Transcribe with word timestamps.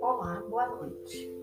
Olá, 0.00 0.40
boa 0.48 0.68
noite. 0.68 1.34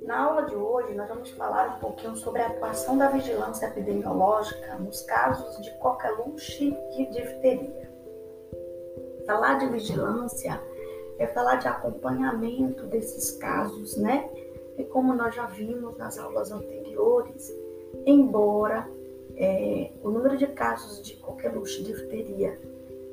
Na 0.00 0.24
aula 0.24 0.46
de 0.46 0.54
hoje, 0.56 0.94
nós 0.94 1.08
vamos 1.08 1.28
falar 1.32 1.76
um 1.76 1.80
pouquinho 1.80 2.16
sobre 2.16 2.40
a 2.40 2.46
atuação 2.46 2.96
da 2.96 3.10
vigilância 3.10 3.66
epidemiológica 3.66 4.76
nos 4.76 5.02
casos 5.02 5.60
de 5.62 5.70
coqueluche 5.78 6.74
e 6.96 7.06
difteria. 7.10 7.92
Falar 9.26 9.58
de 9.58 9.66
vigilância 9.66 10.58
é 11.18 11.26
falar 11.26 11.56
de 11.56 11.68
acompanhamento 11.68 12.86
desses 12.86 13.32
casos, 13.32 13.94
né? 13.98 14.30
E 14.78 14.84
como 14.84 15.12
nós 15.12 15.34
já 15.34 15.44
vimos 15.44 15.98
nas 15.98 16.18
aulas 16.18 16.50
anteriores, 16.50 17.54
embora 18.06 18.88
é, 19.38 19.90
o 20.02 20.10
número 20.10 20.36
de 20.36 20.46
casos 20.48 21.02
de 21.02 21.16
coqueluche 21.16 21.80
e 21.80 21.84
difteria 21.84 22.58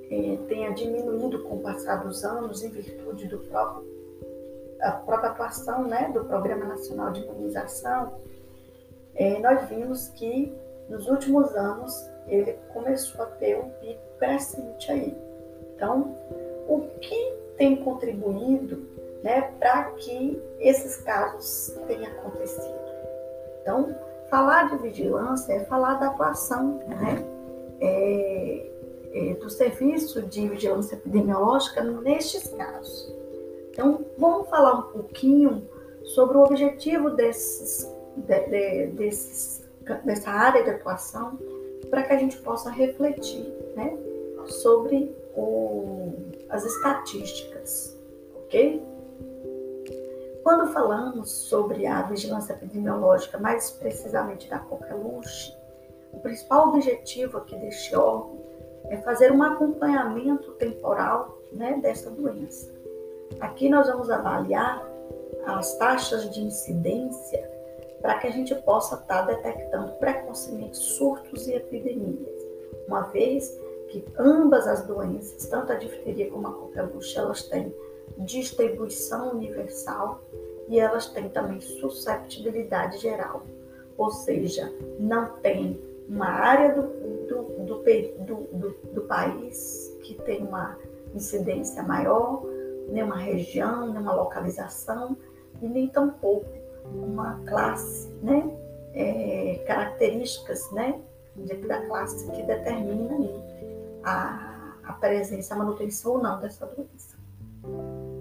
é, 0.10 0.38
tenha 0.48 0.72
diminuído 0.72 1.44
com 1.44 1.56
o 1.56 1.60
passar 1.62 2.04
dos 2.04 2.24
anos 2.24 2.64
em 2.64 2.70
virtude 2.70 3.28
do 3.28 3.40
próprio 3.40 3.96
a 4.82 4.92
própria 4.92 5.32
atuação 5.32 5.88
né, 5.88 6.12
do 6.14 6.26
Programa 6.26 6.66
Nacional 6.66 7.12
de 7.12 7.22
Imunização, 7.22 8.14
é, 9.16 9.40
nós 9.40 9.68
vimos 9.70 10.10
que 10.10 10.54
nos 10.90 11.08
últimos 11.08 11.56
anos 11.56 11.94
ele 12.28 12.54
começou 12.74 13.24
a 13.24 13.28
ter 13.28 13.58
um 13.58 13.70
pico 13.70 14.02
crescente 14.20 14.92
aí. 14.92 15.18
Então, 15.74 16.16
o 16.68 16.82
que 17.00 17.34
tem 17.58 17.78
contribuído 17.78 18.88
né, 19.24 19.54
para 19.60 19.86
que 19.92 20.42
esses 20.60 20.98
casos 20.98 21.76
tenham 21.88 22.12
acontecido? 22.12 22.76
Então, 23.62 23.96
falar 24.36 24.70
de 24.70 24.78
vigilância 24.80 25.54
é 25.54 25.60
falar 25.62 25.94
da 25.94 26.08
atuação 26.08 26.80
né, 26.90 27.26
é, 27.80 28.70
é, 29.14 29.34
do 29.36 29.50
serviço 29.50 30.22
de 30.24 30.50
vigilância 30.50 30.96
epidemiológica 30.96 31.82
nestes 31.82 32.50
casos. 32.50 33.16
Então, 33.70 34.06
vamos 34.18 34.50
falar 34.50 34.80
um 34.80 34.92
pouquinho 34.92 35.66
sobre 36.04 36.38
o 36.38 36.42
objetivo 36.42 37.12
desses, 37.12 37.90
de, 38.18 38.40
de, 38.50 38.88
desses, 38.88 39.66
dessa 40.04 40.32
área 40.32 40.64
de 40.66 40.70
atuação 40.70 41.40
para 41.90 42.04
que 42.04 42.12
a 42.12 42.18
gente 42.18 42.36
possa 42.40 42.70
refletir 42.70 43.48
né, 43.74 43.98
sobre 44.48 45.16
o, 45.34 46.12
as 46.50 46.66
estatísticas, 46.66 47.98
ok? 48.36 48.84
Quando 50.46 50.72
falamos 50.72 51.32
sobre 51.32 51.88
a 51.88 52.04
vigilância 52.04 52.54
epidemiológica, 52.54 53.36
mais 53.40 53.72
precisamente 53.72 54.48
da 54.48 54.60
coqueluche, 54.60 55.52
o 56.14 56.20
principal 56.20 56.68
objetivo 56.68 57.40
aqui 57.40 57.56
deste 57.56 57.96
órgão 57.96 58.38
é 58.90 58.98
fazer 58.98 59.32
um 59.32 59.42
acompanhamento 59.42 60.52
temporal 60.52 61.36
né, 61.52 61.80
dessa 61.82 62.12
doença. 62.12 62.72
Aqui 63.40 63.70
nós 63.70 63.88
vamos 63.88 64.12
avaliar 64.12 64.88
as 65.48 65.80
taxas 65.80 66.30
de 66.30 66.44
incidência 66.44 67.50
para 68.00 68.20
que 68.20 68.28
a 68.28 68.32
gente 68.32 68.54
possa 68.54 68.98
estar 68.98 69.26
tá 69.26 69.34
detectando 69.34 69.94
precocemente 69.94 70.78
surtos 70.78 71.48
e 71.48 71.56
epidemias, 71.56 72.40
uma 72.88 73.02
vez 73.02 73.50
que 73.90 74.06
ambas 74.20 74.68
as 74.68 74.86
doenças, 74.86 75.48
tanto 75.48 75.72
a 75.72 75.76
difteria 75.76 76.30
como 76.30 76.48
a 76.48 76.54
coqueluche, 76.54 77.18
elas 77.18 77.42
têm 77.42 77.74
distribuição 78.18 79.32
universal 79.32 80.24
e 80.68 80.80
elas 80.80 81.08
têm 81.08 81.30
também 81.30 81.62
susceptibilidade 81.62 82.98
geral, 82.98 83.44
ou 83.98 84.10
seja, 84.10 84.74
não 85.00 85.38
tem 85.38 85.80
uma 86.08 86.28
área 86.28 86.74
do, 86.74 86.82
do, 87.28 87.44
do, 87.66 88.48
do, 88.52 88.78
do 88.94 89.02
país 89.02 89.96
que 90.04 90.16
tem 90.16 90.44
uma 90.44 90.78
incidência 91.14 91.82
maior 91.84 92.44
nenhuma 92.90 93.18
região, 93.18 93.88
nenhuma 93.88 94.14
localização 94.14 95.18
e 95.62 95.68
nem 95.68 95.88
tampouco 95.88 96.50
uma 96.94 97.42
classe, 97.46 98.10
né? 98.22 98.50
É, 98.94 99.64
características, 99.68 100.72
né? 100.72 101.02
da 101.68 101.86
classe 101.88 102.32
que 102.32 102.44
determina 102.44 103.30
a, 104.06 104.78
a 104.86 104.94
presença, 104.94 105.54
a 105.54 105.58
manutenção 105.58 106.14
ou 106.14 106.24
não 106.24 106.40
dessa 106.40 106.66
doença. 106.66 107.15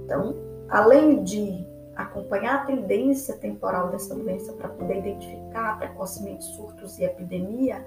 Então, 0.05 0.37
além 0.69 1.23
de 1.23 1.67
acompanhar 1.97 2.63
a 2.63 2.65
tendência 2.67 3.37
temporal 3.37 3.89
dessa 3.89 4.15
doença 4.15 4.53
para 4.53 4.69
poder 4.69 4.99
identificar 4.99 5.79
precocemente 5.79 6.45
surtos 6.45 6.99
e 6.99 7.05
epidemia, 7.05 7.85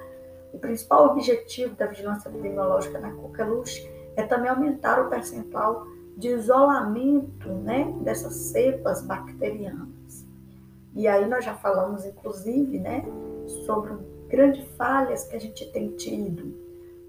o 0.53 0.57
principal 0.57 1.07
objetivo 1.07 1.75
da 1.75 1.85
vigilância 1.85 2.29
epidemiológica 2.29 2.99
na 2.99 3.11
coqueluche 3.11 3.89
é 4.15 4.23
também 4.23 4.49
aumentar 4.49 4.99
o 4.99 5.09
percentual 5.09 5.85
de 6.15 6.29
isolamento 6.29 7.49
né, 7.49 7.93
dessas 8.01 8.33
cepas 8.33 9.03
bacterianas. 9.03 10.25
E 10.95 11.07
aí 11.07 11.27
nós 11.27 11.45
já 11.45 11.53
falamos, 11.53 12.05
inclusive, 12.05 12.79
né, 12.79 13.05
sobre 13.65 13.93
grandes 14.27 14.65
falhas 14.75 15.25
que 15.25 15.35
a 15.35 15.39
gente 15.39 15.71
tem 15.71 15.89
tido. 15.95 16.55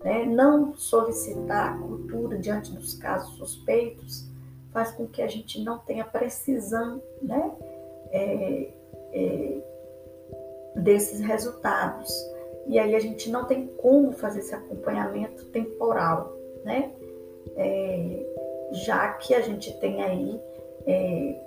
Né? 0.05 0.27
Não 0.27 0.77
solicitar 0.77 1.79
cultura 1.79 2.39
diante 2.39 2.73
dos 2.73 2.95
casos 2.95 3.35
suspeitos 3.37 4.29
faz 4.79 4.93
com 4.93 5.09
que 5.09 5.21
a 5.21 5.27
gente 5.27 5.61
não 5.65 5.79
tenha 5.79 6.05
precisão 6.05 7.03
né, 7.21 7.53
é, 8.13 8.69
é, 9.13 9.63
desses 10.77 11.21
resultados. 11.21 12.09
E 12.69 12.79
aí 12.79 12.95
a 12.95 13.01
gente 13.01 13.29
não 13.29 13.45
tem 13.45 13.67
como 13.79 14.13
fazer 14.13 14.39
esse 14.39 14.55
acompanhamento 14.55 15.47
temporal, 15.47 16.33
né? 16.65 16.93
É, 17.57 18.27
já 18.71 19.15
que 19.15 19.35
a 19.35 19.41
gente 19.41 19.73
tem 19.81 20.01
aí 20.03 20.41
é, 20.87 21.41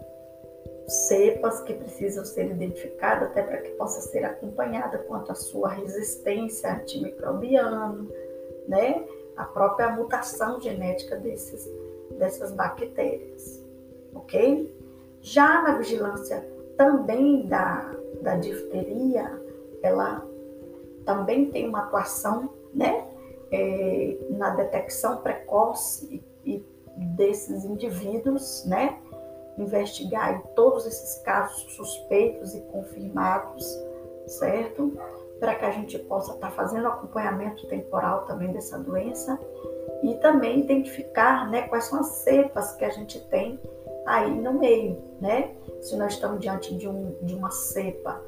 cepas 0.88 1.62
que 1.62 1.74
precisam 1.74 2.26
ser 2.26 2.52
identificadas 2.52 3.30
até 3.30 3.44
para 3.44 3.60
que 3.60 3.70
possa 3.72 4.02
ser 4.02 4.26
acompanhada 4.26 4.98
quanto 4.98 5.32
à 5.32 5.36
sua 5.36 5.70
resistência 5.70 6.74
antimicrobiana, 6.74 8.06
né? 8.68 9.06
A 9.38 9.46
própria 9.46 9.90
mutação 9.92 10.60
genética 10.60 11.16
desses, 11.16 11.70
dessas 12.22 12.52
bactérias, 12.52 13.66
ok? 14.14 14.72
Já 15.22 15.64
na 15.64 15.78
vigilância 15.80 16.48
também 16.78 17.48
da, 17.48 17.96
da 18.22 18.36
difteria, 18.38 19.42
ela 19.82 20.24
também 21.04 21.50
tem 21.50 21.68
uma 21.68 21.80
atuação, 21.80 22.52
né? 22.74 23.08
É, 23.52 24.18
na 24.30 24.52
detecção 24.52 25.18
precoce 25.18 26.24
e 26.46 26.64
desses 26.96 27.66
indivíduos, 27.66 28.64
né? 28.66 29.00
Investigar 29.58 30.44
todos 30.56 30.86
esses 30.86 31.22
casos 31.24 31.74
suspeitos 31.74 32.54
e 32.54 32.62
confirmados, 32.62 33.66
certo? 34.28 34.94
Para 35.40 35.56
que 35.56 35.66
a 35.66 35.72
gente 35.72 35.98
possa 35.98 36.36
estar 36.36 36.50
tá 36.50 36.54
fazendo 36.54 36.88
acompanhamento 36.88 37.68
temporal 37.68 38.26
também 38.26 38.54
dessa 38.54 38.78
doença 38.78 39.40
e 40.02 40.16
também 40.16 40.62
identificar, 40.62 41.50
né, 41.50 41.64
quais 41.64 41.86
são 41.86 42.00
as 42.00 42.08
cepas 42.08 42.74
que 42.74 42.86
a 42.86 42.90
gente 42.90 43.20
tem 43.28 43.60
aí 44.06 44.32
no 44.32 44.54
meio, 44.54 45.02
né? 45.20 45.52
Se 45.82 45.96
nós 45.96 46.14
estamos 46.14 46.40
diante 46.40 46.76
de, 46.76 46.88
um, 46.88 47.16
de 47.22 47.36
uma 47.36 47.52
cepa 47.52 48.22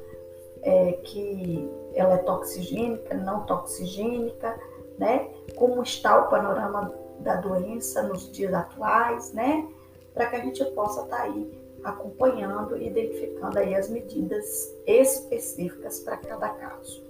é, 0.62 0.92
que 1.02 1.68
ela 1.94 2.14
é 2.14 2.18
toxigênica, 2.18 3.14
não 3.14 3.44
toxigênica, 3.44 4.58
né? 4.98 5.28
Como 5.56 5.82
está 5.82 6.18
o 6.20 6.30
panorama 6.30 6.92
da 7.20 7.36
doença 7.36 8.02
nos 8.02 8.30
dias 8.30 8.54
atuais, 8.54 9.32
né? 9.32 9.68
Para 10.12 10.26
que 10.26 10.36
a 10.36 10.40
gente 10.40 10.64
possa 10.66 11.02
estar 11.02 11.16
tá 11.16 11.22
aí 11.24 11.64
acompanhando 11.82 12.76
e 12.76 12.86
identificando 12.86 13.58
aí 13.58 13.74
as 13.74 13.88
medidas 13.90 14.74
específicas 14.86 16.00
para 16.00 16.16
cada 16.16 16.48
caso. 16.48 17.04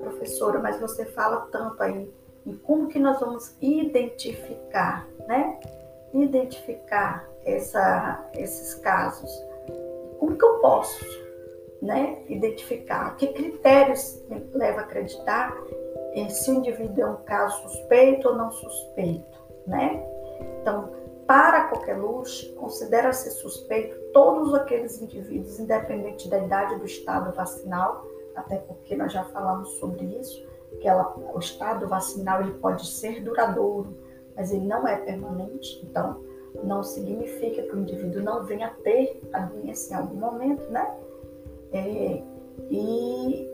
Professora, 0.00 0.58
mas 0.58 0.80
você 0.80 1.04
fala 1.04 1.48
tanto 1.52 1.82
aí 1.82 2.10
em 2.46 2.56
como 2.56 2.88
que 2.88 2.98
nós 2.98 3.20
vamos 3.20 3.54
identificar, 3.60 5.06
né? 5.26 5.58
Identificar 6.12 7.28
essa, 7.44 8.28
esses 8.34 8.74
casos. 8.76 9.30
Como 10.18 10.36
que 10.36 10.44
eu 10.44 10.58
posso, 10.58 11.04
né? 11.82 12.22
Identificar? 12.28 13.16
Que 13.16 13.28
critérios 13.28 14.22
leva 14.52 14.80
a 14.80 14.84
acreditar 14.84 15.56
se 16.28 16.50
o 16.50 16.54
indivíduo 16.54 17.02
é 17.02 17.06
um 17.06 17.16
caso 17.22 17.62
suspeito 17.62 18.28
ou 18.28 18.34
não 18.34 18.50
suspeito, 18.50 19.38
né? 19.66 20.04
Então, 20.60 20.92
para 21.26 21.68
qualquer 21.68 21.96
luxo, 21.96 22.52
considera-se 22.54 23.30
suspeito 23.30 23.96
todos 24.12 24.52
aqueles 24.54 25.00
indivíduos, 25.00 25.60
independente 25.60 26.28
da 26.28 26.38
idade 26.38 26.76
do 26.80 26.84
estado 26.84 27.32
vacinal, 27.32 28.04
até 28.34 28.56
porque 28.56 28.96
nós 28.96 29.12
já 29.12 29.22
falamos 29.24 29.68
sobre 29.78 30.04
isso, 30.04 30.44
que 30.78 30.88
ela, 30.88 31.14
o 31.34 31.38
estado 31.38 31.88
vacinal 31.88 32.40
ele 32.42 32.54
pode 32.54 32.86
ser 32.86 33.22
duradouro, 33.22 33.96
mas 34.36 34.52
ele 34.52 34.66
não 34.66 34.86
é 34.86 34.96
permanente, 34.96 35.80
então 35.84 36.22
não 36.64 36.82
significa 36.82 37.62
que 37.62 37.74
o 37.74 37.78
indivíduo 37.78 38.22
não 38.22 38.44
venha 38.44 38.68
a 38.68 38.70
ter 38.70 39.20
a 39.32 39.40
doença 39.40 39.92
em 39.92 39.96
algum 39.96 40.16
momento, 40.16 40.68
né? 40.70 40.94
É, 41.72 42.22
e 42.70 43.50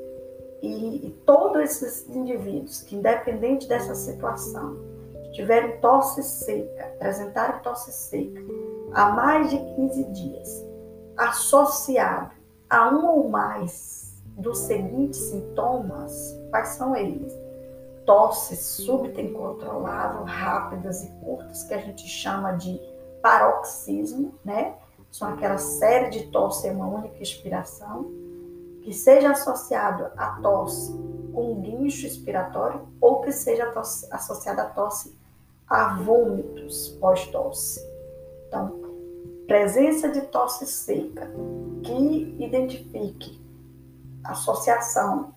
e, 0.63 1.07
e 1.07 1.11
todos 1.25 1.61
esses 1.61 2.09
indivíduos 2.09 2.83
que, 2.83 2.97
independente 2.97 3.69
dessa 3.69 3.95
situação, 3.95 4.77
tiverem 5.33 5.79
tosse 5.81 6.23
seca, 6.23 6.87
apresentarem 6.87 7.62
tosse 7.62 7.93
seca 7.93 8.41
há 8.93 9.11
mais 9.11 9.51
de 9.51 9.59
15 9.59 10.05
dias, 10.05 10.67
associado 11.17 12.35
a 12.69 12.91
um 12.91 13.07
ou 13.07 13.29
mais 13.29 14.06
dos 14.37 14.59
seguintes 14.59 15.19
sintomas, 15.19 16.38
quais 16.50 16.69
são 16.69 16.94
eles? 16.94 17.33
Tosses 18.05 18.61
súbita 18.61 19.21
incontrolável, 19.21 20.25
rápidas 20.25 21.03
e 21.03 21.09
curtas, 21.25 21.65
que 21.65 21.75
a 21.75 21.79
gente 21.79 22.06
chama 22.06 22.53
de 22.53 22.81
paroxismo, 23.23 24.35
né? 24.44 24.77
São 25.11 25.29
aquela 25.29 25.59
série 25.59 26.11
de 26.11 26.27
tosse 26.27 26.69
em 26.69 26.73
uma 26.73 26.87
única 26.87 27.23
expiração, 27.23 28.11
que 28.83 28.93
seja 28.93 29.31
associado 29.31 30.06
a 30.17 30.38
tosse 30.41 30.93
com 31.33 31.61
guincho 31.61 32.06
expiratório 32.06 32.87
ou 33.00 33.23
que 33.23 33.33
seja 33.33 33.73
associada 34.11 34.62
a 34.62 34.67
tosse 34.67 35.17
a 35.69 35.97
vômitos 35.97 36.91
pós-tosse. 37.00 37.81
Então, 38.47 38.81
presença 39.47 40.09
de 40.09 40.21
tosse 40.23 40.67
seca 40.67 41.29
que 41.83 42.37
identifique 42.38 43.46
associação 44.31 45.34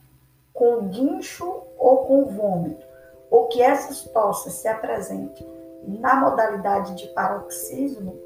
com 0.53 0.88
guincho 0.88 1.63
ou 1.77 2.06
com 2.06 2.25
vômito, 2.25 2.86
ou 3.30 3.47
que 3.47 3.62
essas 3.62 4.03
tosses 4.12 4.53
se 4.53 4.68
apresentem 4.68 5.47
na 5.83 6.15
modalidade 6.15 6.95
de 6.95 7.07
paroxismo, 7.09 8.19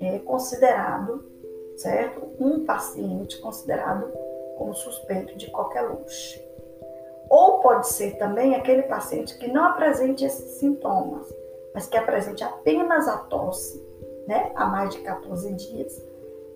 é 0.00 0.18
considerado, 0.18 1.24
certo? 1.76 2.28
Um 2.38 2.64
paciente 2.64 3.40
considerado 3.40 4.12
como 4.58 4.74
suspeito 4.74 5.36
de 5.36 5.50
qualquer 5.50 5.82
luxo. 5.82 6.40
Ou 7.30 7.60
pode 7.60 7.88
ser 7.88 8.18
também 8.18 8.54
aquele 8.54 8.82
paciente 8.82 9.38
que 9.38 9.48
não 9.48 9.64
apresente 9.64 10.24
esses 10.24 10.58
sintomas, 10.58 11.26
mas 11.72 11.86
que 11.86 11.96
apresente 11.96 12.44
apenas 12.44 13.08
a 13.08 13.16
tosse, 13.16 13.82
né, 14.26 14.52
há 14.54 14.66
mais 14.66 14.90
de 14.90 15.00
14 15.00 15.52
dias, 15.54 16.11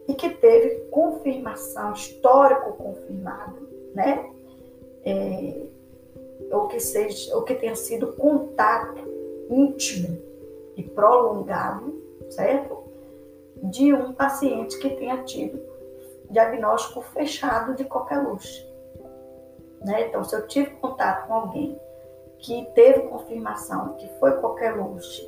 e 0.08 0.14
que 0.14 0.31
teve 0.31 0.87
confirmação, 0.91 1.93
histórico 1.93 2.73
confirmado, 2.75 3.69
né, 3.94 4.31
é, 5.05 5.62
ou 6.50 6.69
que 6.69 6.81
seja, 6.81 7.35
ou 7.35 7.43
que 7.43 7.55
tenha 7.55 7.75
sido 7.75 8.12
contato 8.12 9.00
íntimo 9.50 10.19
e 10.76 10.82
prolongado, 10.82 11.94
certo? 12.31 12.85
De 13.62 13.93
um 13.93 14.12
paciente 14.12 14.79
que 14.79 14.91
tenha 14.91 15.23
tido 15.23 15.61
diagnóstico 16.31 17.00
fechado 17.00 17.75
de 17.75 17.85
luxo. 18.23 18.67
Né? 19.81 20.08
Então, 20.08 20.25
se 20.25 20.35
eu 20.35 20.47
tive 20.47 20.70
contato 20.70 21.26
com 21.26 21.35
alguém 21.35 21.81
que 22.38 22.67
teve 22.75 23.03
confirmação 23.03 23.94
que 23.94 24.08
foi 24.19 24.32
qualquer 24.32 24.76
luxo 24.76 25.23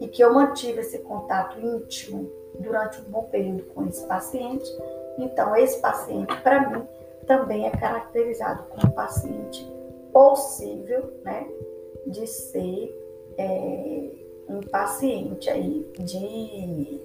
e 0.00 0.08
que 0.08 0.22
eu 0.22 0.32
mantive 0.32 0.80
esse 0.80 0.98
contato 1.00 1.60
íntimo 1.60 2.30
durante 2.58 3.00
um 3.00 3.10
bom 3.10 3.24
período 3.24 3.64
com 3.74 3.86
esse 3.86 4.04
paciente, 4.06 4.68
então 5.18 5.56
esse 5.56 5.80
paciente, 5.80 6.34
para 6.42 6.68
mim, 6.68 6.84
também 7.26 7.66
é 7.66 7.70
caracterizado 7.70 8.64
como 8.64 8.92
paciente 8.92 9.66
possível 10.12 11.12
né, 11.22 11.46
de 12.06 12.26
ser 12.26 12.94
é, 13.36 14.10
um 14.48 14.60
paciente 14.60 15.48
aí 15.50 15.86
de 15.98 17.00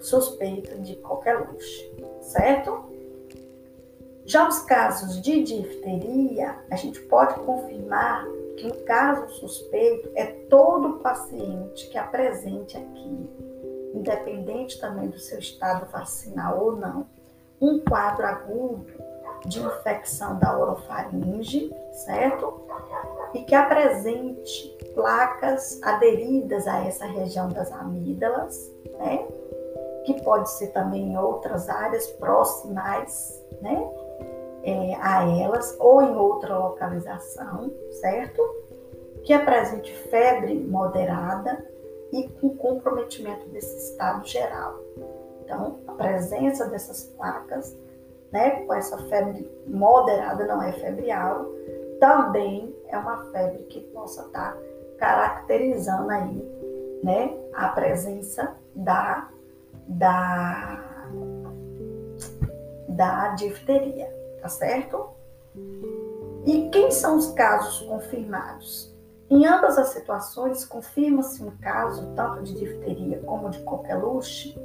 suspeita 0.00 0.76
de 0.76 0.96
qualquer 0.96 1.40
luxo, 1.40 1.84
certo? 2.20 2.84
Já 4.24 4.48
os 4.48 4.60
casos 4.60 5.20
de 5.20 5.42
difteria, 5.42 6.58
a 6.70 6.76
gente 6.76 7.00
pode 7.02 7.34
confirmar 7.40 8.26
que 8.56 8.66
um 8.66 8.84
caso 8.84 9.28
suspeito 9.34 10.10
é 10.14 10.26
todo 10.48 11.00
paciente 11.00 11.88
que 11.88 11.98
apresente 11.98 12.76
aqui, 12.76 13.28
independente 13.98 14.80
também 14.80 15.08
do 15.08 15.18
seu 15.18 15.38
estado 15.38 15.86
vacinal 15.90 16.62
ou 16.62 16.76
não, 16.76 17.06
um 17.60 17.80
quadro 17.80 18.26
agudo 18.26 18.86
de 19.46 19.60
infecção 19.60 20.38
da 20.38 20.58
orofaringe, 20.58 21.74
certo? 21.92 22.62
E 23.34 23.42
que 23.42 23.54
apresente 23.54 24.76
placas 24.94 25.80
aderidas 25.82 26.66
a 26.66 26.84
essa 26.84 27.06
região 27.06 27.48
das 27.48 27.70
amígdalas, 27.72 28.70
né? 28.98 29.26
Que 30.04 30.22
pode 30.22 30.50
ser 30.50 30.68
também 30.68 31.12
em 31.12 31.18
outras 31.18 31.68
áreas 31.68 32.06
próximas, 32.08 33.42
né? 33.60 33.90
é, 34.66 34.96
a 35.00 35.22
elas 35.40 35.76
ou 35.78 36.02
em 36.02 36.16
outra 36.16 36.58
localização, 36.58 37.72
certo? 38.00 38.42
Que 39.22 39.32
apresente 39.32 39.92
febre 40.10 40.54
moderada 40.54 41.64
e 42.20 42.28
com 42.40 42.56
comprometimento 42.56 43.48
desse 43.48 43.76
estado 43.90 44.26
geral. 44.26 44.78
Então, 45.44 45.78
a 45.86 45.92
presença 45.92 46.66
dessas 46.66 47.04
placas, 47.16 47.76
né, 48.32 48.64
com 48.64 48.74
essa 48.74 48.98
febre 49.08 49.48
moderada, 49.66 50.44
não 50.46 50.62
é 50.62 50.72
febre 50.72 51.10
alta, 51.10 51.48
também 52.00 52.74
é 52.88 52.98
uma 52.98 53.30
febre 53.30 53.62
que 53.64 53.80
possa 53.92 54.22
estar 54.22 54.56
caracterizando 54.98 56.10
aí, 56.10 56.98
né, 57.02 57.36
a 57.54 57.68
presença 57.68 58.56
da, 58.74 59.28
da, 59.88 61.08
da 62.88 63.28
difteria 63.30 64.16
tá 64.46 64.48
certo? 64.48 65.08
E 66.46 66.68
quem 66.70 66.92
são 66.92 67.16
os 67.16 67.32
casos 67.32 67.80
confirmados? 67.80 68.94
Em 69.28 69.44
ambas 69.44 69.76
as 69.76 69.88
situações, 69.88 70.64
confirma-se 70.64 71.42
um 71.42 71.56
caso 71.56 72.12
tanto 72.14 72.44
de 72.44 72.54
difteria 72.54 73.20
como 73.20 73.50
de 73.50 73.58
coqueluche, 73.64 74.56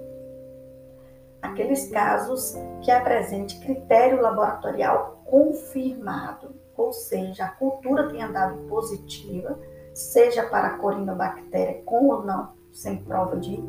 aqueles 1.42 1.90
casos 1.90 2.56
que 2.82 2.92
apresentem 2.92 3.60
critério 3.60 4.22
laboratorial 4.22 5.24
confirmado, 5.26 6.54
ou 6.78 6.94
seja, 6.94 7.46
a 7.46 7.52
cultura 7.52 8.10
tenha 8.10 8.28
dado 8.28 8.58
positiva, 8.68 9.58
seja 9.94 10.44
para 10.44 10.68
a 10.68 10.78
corinobactéria 10.78 11.82
com 11.84 12.08
ou 12.10 12.24
não, 12.24 12.54
sem 12.72 13.04
prova 13.04 13.38
de 13.38 13.62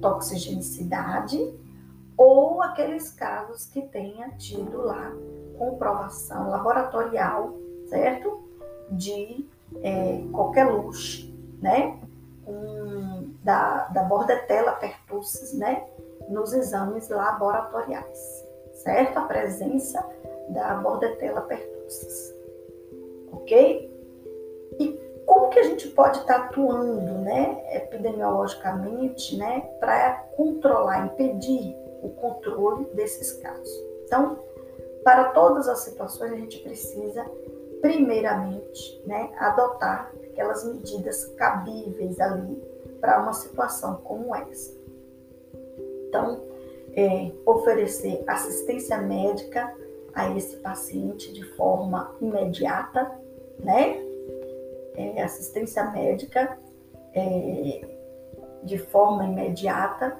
toxigenicidade, 0.00 1.38
ou 2.16 2.60
aqueles 2.62 3.10
casos 3.10 3.66
que 3.66 3.82
tenha 3.82 4.30
tido 4.32 4.82
lá 4.82 5.12
comprovação 5.56 6.50
laboratorial, 6.50 7.54
certo? 7.88 8.42
De 8.90 9.48
é, 9.82 10.22
qualquer 10.32 10.64
luxo, 10.64 11.32
né? 11.60 11.98
Um, 12.46 13.34
da, 13.42 13.88
da 13.88 14.02
bordetela 14.04 14.72
pertussis, 14.72 15.52
né? 15.54 15.86
Nos 16.28 16.52
exames 16.52 17.08
laboratoriais, 17.08 18.44
certo? 18.74 19.18
A 19.18 19.22
presença 19.22 20.04
da 20.50 20.74
bordetela 20.74 21.42
pertussis, 21.42 22.34
ok? 23.32 23.90
E 24.78 25.10
como 25.26 25.48
que 25.48 25.58
a 25.58 25.64
gente 25.64 25.88
pode 25.88 26.18
estar 26.18 26.36
atuando, 26.36 27.12
né? 27.20 27.62
Epidemiologicamente, 27.72 29.36
né? 29.36 29.60
Para 29.78 30.24
controlar, 30.36 31.06
impedir 31.06 31.76
o 32.02 32.08
controle 32.10 32.84
desses 32.94 33.32
casos. 33.34 33.70
Então, 34.04 34.38
para 35.04 35.30
todas 35.30 35.68
as 35.68 35.80
situações, 35.80 36.32
a 36.32 36.36
gente 36.36 36.58
precisa, 36.58 37.24
primeiramente, 37.80 39.02
né, 39.06 39.30
adotar 39.38 40.12
aquelas 40.30 40.64
medidas 40.64 41.24
cabíveis 41.36 42.18
ali 42.20 42.62
para 43.00 43.22
uma 43.22 43.32
situação 43.32 43.96
como 44.02 44.34
essa. 44.34 44.78
Então, 46.08 46.42
é, 46.94 47.30
oferecer 47.46 48.22
assistência 48.26 48.98
médica 48.98 49.72
a 50.12 50.28
esse 50.36 50.56
paciente 50.56 51.32
de 51.32 51.44
forma 51.54 52.14
imediata, 52.20 53.10
né? 53.58 53.96
É, 54.96 55.22
assistência 55.22 55.84
médica 55.90 56.58
é, 57.14 57.88
de 58.64 58.76
forma 58.76 59.24
imediata 59.24 60.18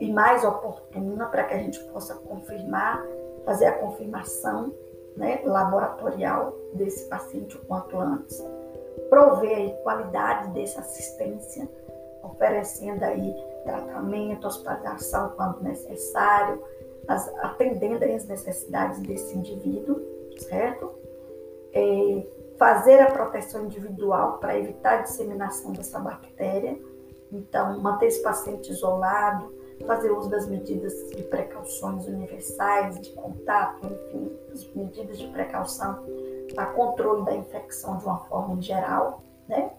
e 0.00 0.10
mais 0.10 0.42
oportuna 0.42 1.26
para 1.26 1.44
que 1.44 1.54
a 1.54 1.58
gente 1.58 1.78
possa 1.84 2.14
confirmar 2.14 3.04
fazer 3.44 3.66
a 3.66 3.72
confirmação 3.78 4.74
né, 5.16 5.40
laboratorial 5.44 6.54
desse 6.74 7.08
paciente 7.08 7.56
o 7.56 7.60
quanto 7.66 7.98
antes, 7.98 8.44
prover 9.08 9.56
aí 9.56 9.72
qualidade 9.82 10.50
dessa 10.50 10.80
assistência, 10.80 11.68
oferecendo 12.22 13.02
aí 13.04 13.34
tratamento, 13.64 14.46
hospitalização 14.46 15.30
quando 15.30 15.62
necessário, 15.62 16.62
as, 17.08 17.28
atendendo 17.38 18.04
as 18.04 18.26
necessidades 18.26 19.00
desse 19.00 19.36
indivíduo, 19.36 20.00
certo? 20.38 20.94
É, 21.72 22.26
fazer 22.58 23.00
a 23.00 23.10
proteção 23.10 23.64
individual 23.66 24.38
para 24.38 24.58
evitar 24.58 24.98
a 24.98 25.02
disseminação 25.02 25.72
dessa 25.72 25.98
bactéria, 25.98 26.78
então 27.30 27.80
manter 27.80 28.06
esse 28.06 28.22
paciente 28.22 28.70
isolado, 28.70 29.52
fazer 29.84 30.10
uso 30.10 30.30
das 30.30 30.48
medidas 30.48 30.92
de 31.10 31.22
precauções 31.24 32.06
universais, 32.06 33.00
de 33.00 33.10
contato, 33.10 33.86
enfim, 33.86 34.32
as 34.52 34.64
medidas 34.74 35.18
de 35.18 35.28
precaução 35.28 36.04
para 36.54 36.66
controle 36.66 37.24
da 37.24 37.34
infecção 37.34 37.98
de 37.98 38.04
uma 38.04 38.18
forma 38.20 38.60
geral, 38.60 39.22
né? 39.48 39.72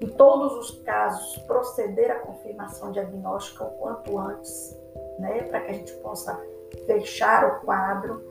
Em 0.00 0.08
todos 0.08 0.52
os 0.58 0.82
casos, 0.82 1.38
proceder 1.46 2.10
à 2.10 2.16
confirmação 2.16 2.92
diagnóstica 2.92 3.64
o 3.64 3.70
quanto 3.78 4.18
antes, 4.18 4.76
né, 5.18 5.44
para 5.44 5.60
que 5.60 5.70
a 5.70 5.74
gente 5.74 5.92
possa 5.94 6.38
fechar 6.86 7.44
o 7.44 7.60
quadro, 7.64 8.22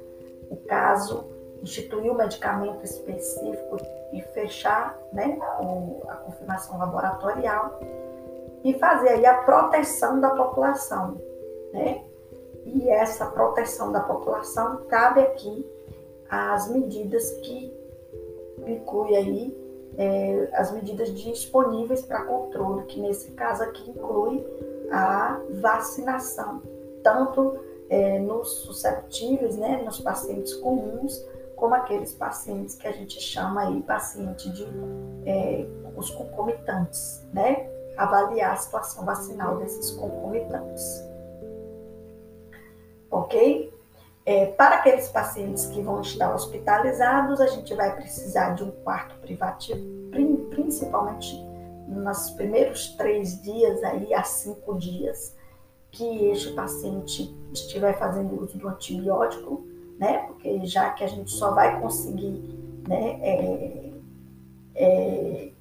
o 0.51 0.57
caso, 0.57 1.25
instituir 1.63 2.11
o 2.11 2.13
um 2.13 2.17
medicamento 2.17 2.83
específico 2.83 3.77
e 4.11 4.21
fechar 4.21 4.99
né, 5.13 5.39
a 6.07 6.15
confirmação 6.17 6.77
laboratorial 6.77 7.79
e 8.63 8.73
fazer 8.79 9.09
aí 9.09 9.25
a 9.25 9.39
proteção 9.39 10.19
da 10.19 10.29
população, 10.31 11.21
né? 11.73 12.03
E 12.65 12.89
essa 12.89 13.25
proteção 13.25 13.91
da 13.91 13.99
população 13.99 14.85
cabe 14.87 15.19
aqui 15.19 15.65
as 16.29 16.69
medidas 16.69 17.29
que 17.41 17.73
inclui 18.65 19.15
aí 19.15 19.63
é, 19.97 20.49
as 20.53 20.71
medidas 20.71 21.13
disponíveis 21.13 22.01
para 22.01 22.23
controle, 22.23 22.85
que 22.85 22.99
nesse 22.99 23.31
caso 23.31 23.63
aqui 23.63 23.89
inclui 23.89 24.43
a 24.91 25.39
vacinação, 25.61 26.61
tanto 27.03 27.59
é, 27.89 28.19
nos 28.19 28.49
susceptíveis, 28.61 29.57
né, 29.57 29.81
nos 29.83 29.99
pacientes 29.99 30.53
comuns, 30.55 31.23
como 31.55 31.75
aqueles 31.75 32.13
pacientes 32.13 32.75
que 32.75 32.87
a 32.87 32.91
gente 32.91 33.19
chama 33.19 33.67
aí 33.67 33.81
paciente 33.83 34.49
de 34.51 34.65
é, 35.25 35.65
os 35.95 36.09
concomitantes, 36.09 37.25
né? 37.31 37.69
Avaliar 37.97 38.53
a 38.53 38.55
situação 38.55 39.05
vacinal 39.05 39.57
desses 39.57 39.91
concomitantes. 39.91 40.83
Ok? 43.09 43.71
É, 44.25 44.45
para 44.45 44.77
aqueles 44.77 45.09
pacientes 45.09 45.65
que 45.65 45.81
vão 45.81 46.01
estar 46.01 46.33
hospitalizados, 46.33 47.41
a 47.41 47.47
gente 47.47 47.73
vai 47.73 47.93
precisar 47.95 48.51
de 48.51 48.63
um 48.63 48.71
quarto 48.71 49.15
privativo, 49.19 49.81
principalmente 50.49 51.35
nos 51.87 52.29
primeiros 52.31 52.95
três 52.95 53.41
dias, 53.41 53.83
aí 53.83 54.13
a 54.13 54.23
cinco 54.23 54.77
dias, 54.77 55.35
que 55.91 56.27
este 56.29 56.53
paciente 56.53 57.35
estiver 57.51 57.97
fazendo 57.99 58.41
uso 58.41 58.57
do 58.57 58.67
antibiótico, 58.67 59.65
né? 59.99 60.19
Porque 60.27 60.65
já 60.65 60.89
que 60.91 61.03
a 61.03 61.07
gente 61.07 61.29
só 61.29 61.51
vai 61.51 61.79
conseguir, 61.79 62.41
né? 62.87 63.19
É, 63.21 63.91
é, 64.75 65.52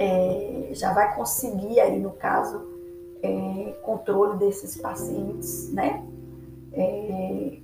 é, 0.00 0.70
já 0.72 0.92
vai 0.94 1.14
conseguir 1.14 1.78
aí 1.78 2.00
no 2.00 2.12
caso 2.12 2.66
é, 3.22 3.72
controle 3.82 4.38
desses 4.38 4.80
pacientes, 4.80 5.72
né? 5.72 6.02
é, 6.72 7.58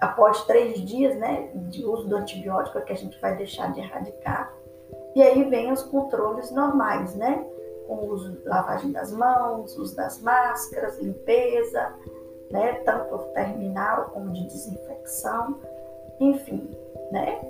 após 0.00 0.44
três 0.44 0.80
dias 0.84 1.16
né, 1.16 1.50
de 1.68 1.84
uso 1.84 2.08
do 2.08 2.16
antibiótico, 2.16 2.78
é 2.78 2.82
que 2.82 2.92
a 2.92 2.96
gente 2.96 3.20
vai 3.20 3.36
deixar 3.36 3.72
de 3.72 3.80
erradicar. 3.80 4.52
E 5.14 5.22
aí 5.22 5.44
vem 5.44 5.72
os 5.72 5.82
controles 5.82 6.50
normais, 6.50 7.14
né? 7.14 7.44
Com 7.86 7.94
o 7.94 8.10
uso 8.10 8.38
lavagem 8.44 8.92
das 8.92 9.12
mãos, 9.12 9.76
uso 9.76 9.96
das 9.96 10.20
máscaras, 10.20 10.98
limpeza, 10.98 11.94
né? 12.50 12.74
Tanto 12.84 13.18
terminal 13.32 14.10
como 14.10 14.30
de 14.30 14.44
desinfecção, 14.46 15.58
enfim, 16.20 16.68
né? 17.10 17.40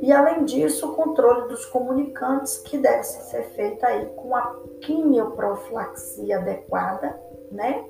E 0.00 0.12
além 0.12 0.44
disso, 0.44 0.90
o 0.90 0.96
controle 0.96 1.48
dos 1.48 1.64
comunicantes 1.66 2.58
que 2.58 2.76
deve 2.78 3.04
ser 3.04 3.44
feito 3.50 3.84
aí 3.84 4.06
com 4.16 4.34
a 4.34 4.54
quimioprofilaxia 4.80 6.38
adequada, 6.38 7.18
né? 7.50 7.84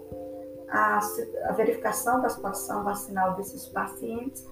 a, 0.75 0.99
a 1.45 1.53
verificação 1.53 2.21
da 2.21 2.29
situação 2.29 2.83
vacinal 2.83 3.35
desses 3.35 3.67
pacientes, 3.67 4.45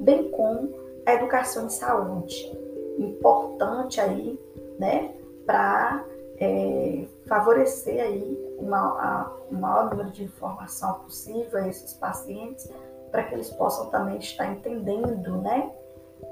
bem 0.00 0.30
como 0.32 0.74
a 1.06 1.14
educação 1.14 1.66
em 1.66 1.70
saúde. 1.70 2.52
Importante 2.98 4.00
aí, 4.00 4.38
né, 4.76 5.14
para 5.46 6.04
é, 6.38 7.06
favorecer 7.26 8.02
aí 8.02 8.56
uma, 8.58 8.78
a, 8.78 9.32
o 9.48 9.54
maior 9.54 9.90
número 9.90 10.10
de 10.10 10.24
informação 10.24 10.94
possível 11.00 11.60
a 11.60 11.68
esses 11.68 11.94
pacientes, 11.94 12.68
para 13.12 13.22
que 13.22 13.34
eles 13.34 13.50
possam 13.50 13.88
também 13.88 14.18
estar 14.18 14.50
entendendo, 14.50 15.38
né, 15.38 15.72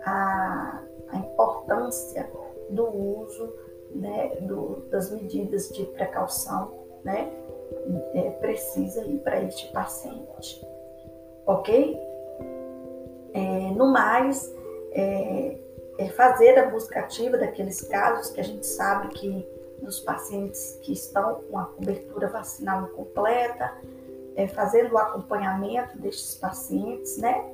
a, 0.05 0.83
a 1.09 1.17
importância 1.17 2.31
do 2.71 2.85
uso, 2.85 3.53
né, 3.95 4.37
do, 4.43 4.83
das 4.91 5.11
medidas 5.11 5.69
de 5.69 5.85
precaução, 5.87 6.73
né, 7.05 7.33
é, 8.15 8.31
precisa 8.31 9.05
para 9.23 9.43
este 9.43 9.71
paciente, 9.73 10.67
ok? 11.47 12.01
É, 13.33 13.71
no 13.73 13.93
mais, 13.93 14.53
é, 14.93 15.59
é 15.99 16.09
fazer 16.09 16.59
a 16.59 16.71
busca 16.71 17.01
ativa 17.01 17.37
daqueles 17.37 17.81
casos 17.83 18.31
que 18.31 18.41
a 18.41 18.45
gente 18.45 18.67
sabe 18.67 19.09
que 19.09 19.47
nos 19.81 20.01
pacientes 20.01 20.79
que 20.83 20.93
estão 20.93 21.43
com 21.51 21.59
a 21.59 21.67
cobertura 21.67 22.29
vacinal 22.29 22.85
incompleta, 22.87 23.75
é, 24.35 24.47
fazendo 24.49 24.93
o 24.93 24.99
acompanhamento 24.99 25.99
destes 25.99 26.35
pacientes, 26.35 27.19
né? 27.19 27.45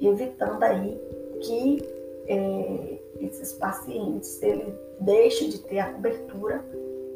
Evitando 0.00 0.62
aí 0.62 1.00
que 1.40 1.82
é, 2.26 2.98
esses 3.20 3.52
pacientes 3.54 4.42
ele 4.42 4.74
deixem 5.00 5.50
de 5.50 5.58
ter 5.58 5.78
a 5.78 5.92
cobertura 5.92 6.64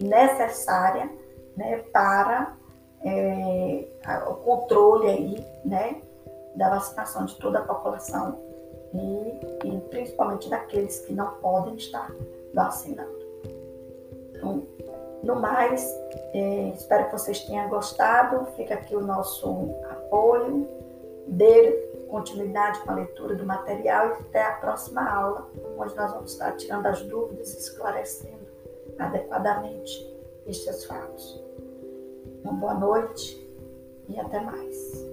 necessária 0.01 1.11
né, 1.57 1.79
para 1.93 2.57
é, 3.05 3.85
o 4.29 4.35
controle 4.37 5.09
aí, 5.09 5.47
né, 5.65 6.01
da 6.55 6.71
vacinação 6.71 7.25
de 7.25 7.37
toda 7.37 7.59
a 7.59 7.63
população 7.63 8.39
e, 8.95 9.69
e 9.69 9.81
principalmente 9.91 10.49
daqueles 10.49 11.01
que 11.01 11.13
não 11.13 11.33
podem 11.35 11.75
estar 11.77 12.11
vacinando. 12.55 13.23
Então, 14.31 14.63
no 15.23 15.37
mais, 15.37 15.87
é, 16.35 16.73
espero 16.75 17.07
que 17.07 17.13
vocês 17.13 17.41
tenham 17.45 17.69
gostado. 17.69 18.45
Fica 18.57 18.75
aqui 18.75 18.95
o 18.95 19.01
nosso 19.01 19.71
apoio. 19.91 20.69
Dê 21.29 21.92
continuidade 22.13 22.79
com 22.81 22.91
a 22.91 22.97
leitura 22.97 23.35
do 23.35 23.47
material 23.47 24.11
e 24.11 24.13
até 24.13 24.43
a 24.43 24.53
próxima 24.57 25.03
aula, 25.03 25.51
onde 25.79 25.97
nós 25.97 26.13
vamos 26.13 26.33
estar 26.33 26.53
tirando 26.53 26.85
as 26.85 27.01
dúvidas 27.03 27.55
e 27.55 27.59
esclarecendo 27.59 28.47
adequadamente 28.99 30.15
estes 30.47 30.85
fatos. 30.85 31.43
Uma 32.45 32.53
boa 32.53 32.75
noite 32.75 33.51
e 34.11 34.21
até 34.21 34.41
mais. 34.41 35.12